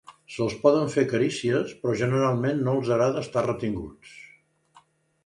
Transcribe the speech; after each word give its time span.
Se'ls 0.35 0.53
poden 0.61 0.87
fer 0.93 1.01
carícies, 1.11 1.75
però 1.83 1.93
generalment 1.99 2.63
no 2.69 2.73
els 2.79 2.89
agrada 2.97 3.23
estar 3.27 3.45
retinguts. 3.49 4.17